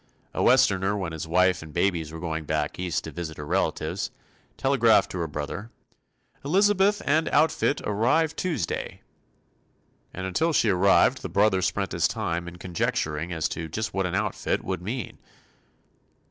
[0.33, 4.09] A Westerner when his wife and babies were going back East to visit her relatives,
[4.57, 5.69] telegraphed to her brother
[6.43, 9.03] "Elizabeth and outfit arrive Tuesday."
[10.11, 14.07] And until she arrived the brother spent his time in conjecturing as to just what
[14.07, 15.19] an "outfit" would mean.